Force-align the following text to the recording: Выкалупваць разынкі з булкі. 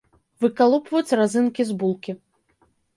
Выкалупваць 0.45 1.15
разынкі 1.21 1.61
з 1.71 1.79
булкі. 1.85 2.21